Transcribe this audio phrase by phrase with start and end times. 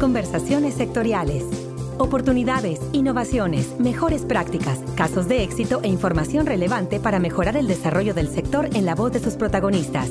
[0.00, 1.44] Conversaciones sectoriales.
[1.98, 8.28] Oportunidades, innovaciones, mejores prácticas, casos de éxito e información relevante para mejorar el desarrollo del
[8.28, 10.10] sector en la voz de sus protagonistas.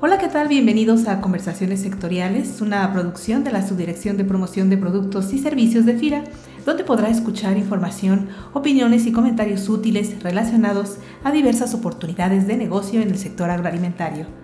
[0.00, 0.46] Hola, ¿qué tal?
[0.46, 5.86] Bienvenidos a Conversaciones Sectoriales, una producción de la Subdirección de Promoción de Productos y Servicios
[5.86, 6.22] de FIRA,
[6.64, 13.10] donde podrá escuchar información, opiniones y comentarios útiles relacionados a diversas oportunidades de negocio en
[13.10, 14.43] el sector agroalimentario.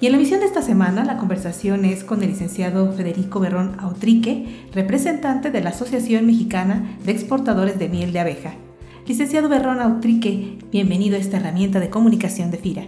[0.00, 3.76] Y en la emisión de esta semana, la conversación es con el licenciado Federico Berrón
[3.80, 8.54] Autrique, representante de la Asociación Mexicana de Exportadores de Miel de Abeja.
[9.06, 12.84] Licenciado Berrón Autrique, bienvenido a esta herramienta de comunicación de FIRA.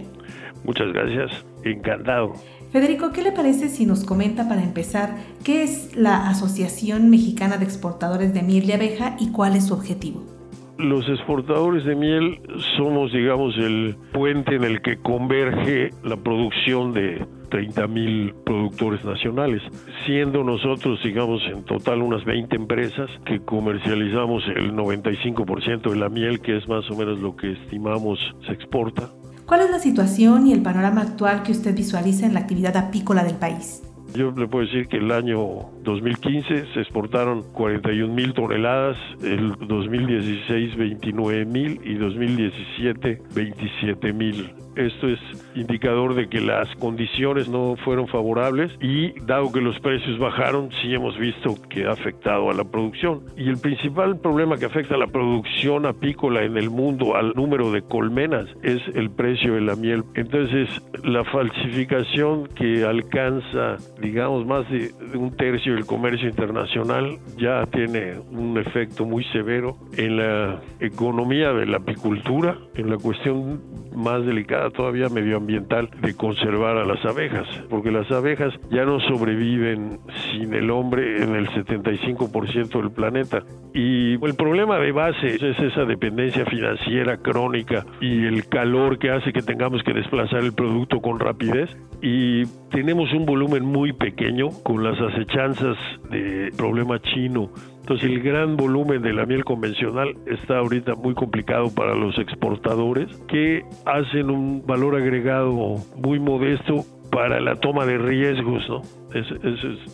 [0.63, 2.33] Muchas gracias, encantado.
[2.71, 7.65] Federico, ¿qué le parece si nos comenta para empezar qué es la Asociación Mexicana de
[7.65, 10.42] Exportadores de Miel de Abeja y cuál es su objetivo?
[10.77, 12.41] Los exportadores de miel
[12.77, 19.61] somos, digamos, el puente en el que converge la producción de 30.000 productores nacionales,
[20.05, 26.41] siendo nosotros, digamos, en total unas 20 empresas que comercializamos el 95% de la miel,
[26.41, 29.09] que es más o menos lo que estimamos se exporta.
[29.45, 33.23] ¿Cuál es la situación y el panorama actual que usted visualiza en la actividad apícola
[33.23, 33.83] del país?
[34.15, 35.39] Yo le puedo decir que el año
[35.83, 44.53] 2015 se exportaron 41 mil toneladas, el 2016 29 mil y 2017 27 mil.
[44.75, 45.19] Esto es
[45.55, 50.93] indicador de que las condiciones no fueron favorables y dado que los precios bajaron, sí
[50.93, 53.21] hemos visto que ha afectado a la producción.
[53.37, 57.71] Y el principal problema que afecta a la producción apícola en el mundo, al número
[57.71, 60.03] de colmenas, es el precio de la miel.
[60.15, 60.69] Entonces,
[61.03, 68.57] la falsificación que alcanza, digamos, más de un tercio del comercio internacional ya tiene un
[68.57, 73.61] efecto muy severo en la economía de la apicultura, en la cuestión
[73.95, 79.99] más delicada todavía medioambiental de conservar a las abejas, porque las abejas ya no sobreviven
[80.31, 83.43] sin el hombre en el 75% del planeta.
[83.73, 89.33] Y el problema de base es esa dependencia financiera crónica y el calor que hace
[89.33, 91.69] que tengamos que desplazar el producto con rapidez.
[92.01, 95.77] Y tenemos un volumen muy pequeño con las acechanzas
[96.09, 97.49] de problema chino
[97.83, 103.09] entonces el gran volumen de la miel convencional está ahorita muy complicado para los exportadores
[103.27, 105.51] que hacen un valor agregado
[105.97, 108.83] muy modesto para la toma de riesgos, ¿no?
[109.13, 109.35] Ese,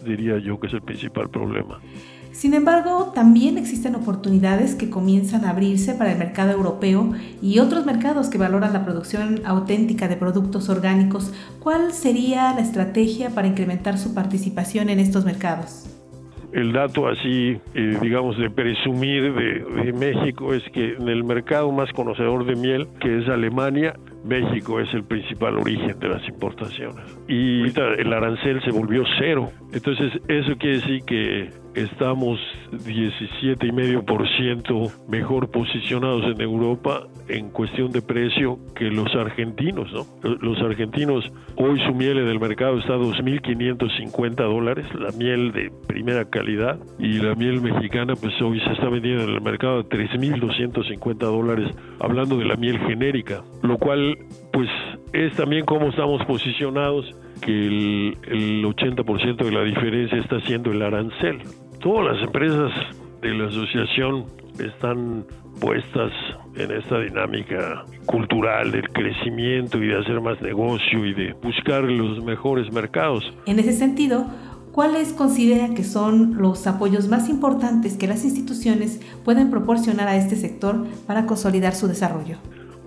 [0.05, 1.79] diría yo que es el principal problema.
[2.31, 7.87] Sin embargo, también existen oportunidades que comienzan a abrirse para el mercado europeo y otros
[7.87, 11.33] mercados que valoran la producción auténtica de productos orgánicos.
[11.59, 15.98] ¿Cuál sería la estrategia para incrementar su participación en estos mercados?
[16.53, 21.91] El dato así, eh, digamos, de presumir de, México es que en el mercado más
[21.93, 23.93] conocedor de miel, que es Alemania,
[24.23, 27.17] México es el principal origen de las importaciones.
[27.27, 29.51] Y el arancel se volvió cero.
[29.73, 32.39] Entonces, eso quiere decir que estamos
[32.71, 40.07] 17,5% mejor posicionados en Europa en cuestión de precio que los argentinos, ¿no?
[40.41, 45.71] Los argentinos, hoy su miel en el mercado está a 2.550 dólares, la miel de
[45.87, 49.83] primera calidad, y la miel mexicana, pues hoy se está vendiendo en el mercado a
[49.83, 51.69] 3.250 dólares,
[51.99, 54.17] hablando de la miel genérica, lo cual,
[54.51, 54.69] pues,
[55.13, 60.81] es también cómo estamos posicionados que el, el 80% de la diferencia está siendo el
[60.81, 61.39] arancel.
[61.79, 62.71] Todas las empresas
[63.21, 64.25] de la asociación
[64.59, 65.25] están
[65.59, 66.11] puestas
[66.55, 72.23] en esta dinámica cultural del crecimiento y de hacer más negocio y de buscar los
[72.23, 73.23] mejores mercados.
[73.45, 74.25] En ese sentido,
[74.71, 80.35] ¿cuáles considera que son los apoyos más importantes que las instituciones pueden proporcionar a este
[80.35, 82.37] sector para consolidar su desarrollo?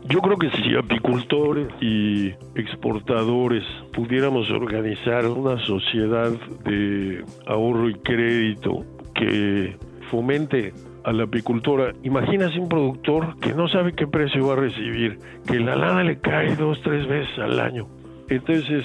[0.08, 6.30] Yo creo que si apicultores y exportadores pudiéramos organizar una sociedad
[6.64, 9.76] de ahorro y crédito que
[10.10, 10.72] fomente
[11.04, 11.92] a la apicultora.
[12.02, 16.18] Imagínese un productor que no sabe qué precio va a recibir, que la lana le
[16.18, 17.86] cae dos, tres veces al año.
[18.28, 18.84] Entonces,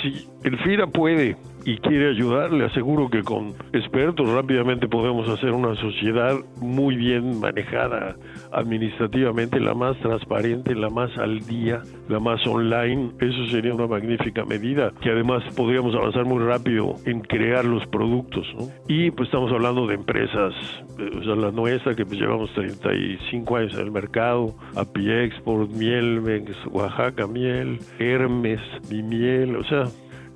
[0.00, 5.52] si el FIRA puede y quiere ayudar, le aseguro que con expertos rápidamente podemos hacer
[5.52, 8.16] una sociedad muy bien manejada
[8.52, 13.12] administrativamente, la más transparente, la más al día, la más online.
[13.20, 18.46] Eso sería una magnífica medida que además podríamos avanzar muy rápido en crear los productos.
[18.88, 20.54] Y pues estamos hablando de empresas,
[20.98, 25.70] eh, o sea, la nuestra que pues llevamos 35 años en el mercado, API Export,
[25.70, 28.60] Mielmex, Oaxaca Miel, Hermes,
[28.90, 29.84] Mi Miel, o sea,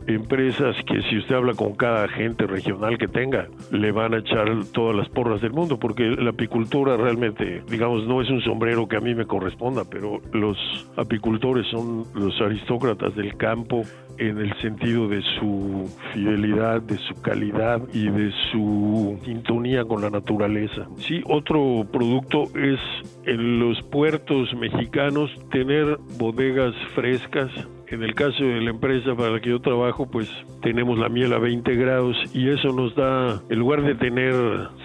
[0.06, 4.46] empresas que si usted habla con cada agente regional que tenga, le van a echar
[4.72, 8.96] todas las porras del mundo, porque la apicultura realmente, digamos, no es un sombrero que
[8.96, 10.56] a mí me corresponda, pero los
[10.96, 13.82] apicultores son los aristócratas del campo
[14.18, 20.10] en el sentido de su fidelidad, de su calidad y de su sintonía con la
[20.10, 20.86] naturaleza.
[20.96, 22.80] Sí, otro producto es
[23.24, 27.50] en los puertos mexicanos tener bodegas frescas
[27.88, 30.28] en el caso de la empresa para la que yo trabajo, pues
[30.62, 34.34] tenemos la miel a 20 grados y eso nos da, en lugar de tener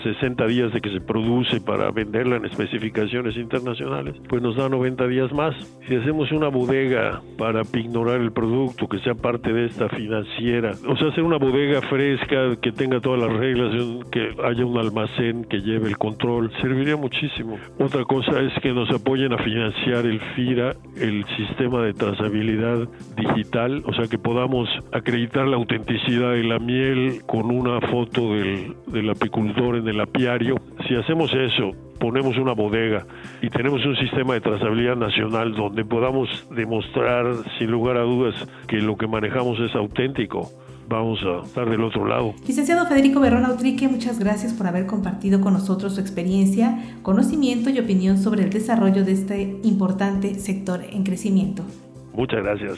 [0.03, 5.07] 60 días de que se produce para venderla en especificaciones internacionales, pues nos da 90
[5.07, 5.55] días más.
[5.87, 10.95] Si hacemos una bodega para ignorar el producto, que sea parte de esta financiera, o
[10.95, 13.73] sea, hacer una bodega fresca, que tenga todas las reglas,
[14.11, 17.57] que haya un almacén que lleve el control, serviría muchísimo.
[17.79, 23.83] Otra cosa es que nos apoyen a financiar el FIRA, el sistema de trazabilidad digital,
[23.85, 29.09] o sea que podamos acreditar la autenticidad de la miel con una foto del, del
[29.09, 30.55] apicultor en el apiario.
[30.87, 33.05] Si hacemos eso, ponemos una bodega
[33.41, 38.35] y tenemos un sistema de trazabilidad nacional donde podamos demostrar sin lugar a dudas
[38.67, 40.49] que lo que manejamos es auténtico,
[40.89, 42.33] vamos a estar del otro lado.
[42.47, 47.79] Licenciado Federico Berrón Autrique, muchas gracias por haber compartido con nosotros su experiencia, conocimiento y
[47.79, 51.63] opinión sobre el desarrollo de este importante sector en crecimiento.
[52.13, 52.77] Muchas gracias.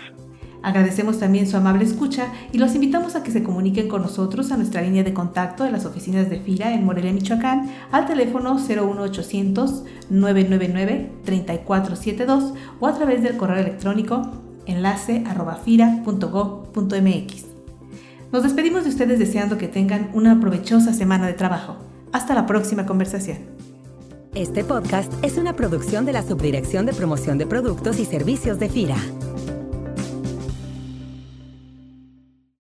[0.64, 4.58] Agradecemos también su amable escucha y los invitamos a que se comuniquen con nosotros a
[4.58, 9.84] nuestra línea de contacto de las oficinas de FIRA en Morelia, Michoacán, al teléfono 01800
[10.10, 14.22] 999 3472 o a través del correo electrónico
[14.66, 17.46] enlace arroba fira.gov.mx.
[18.32, 21.76] Nos despedimos de ustedes deseando que tengan una provechosa semana de trabajo.
[22.14, 23.40] Hasta la próxima conversación.
[24.34, 28.70] Este podcast es una producción de la Subdirección de Promoción de Productos y Servicios de
[28.70, 28.98] FIRA.